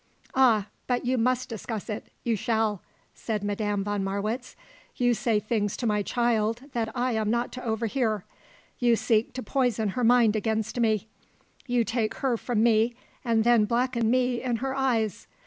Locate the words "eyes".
14.73-15.27